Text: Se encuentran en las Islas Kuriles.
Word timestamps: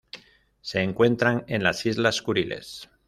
Se 0.61 0.81
encuentran 0.81 1.43
en 1.45 1.61
las 1.61 1.85
Islas 1.85 2.23
Kuriles. 2.23 2.89